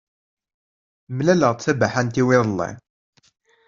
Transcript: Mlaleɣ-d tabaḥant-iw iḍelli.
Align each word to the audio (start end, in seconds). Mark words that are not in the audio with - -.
Mlaleɣ-d 1.15 1.59
tabaḥant-iw 1.61 2.27
iḍelli. 2.37 2.69